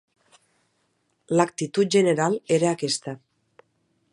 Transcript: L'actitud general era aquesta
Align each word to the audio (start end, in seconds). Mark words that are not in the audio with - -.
L'actitud 1.39 1.91
general 1.97 2.39
era 2.57 2.73
aquesta 2.77 3.15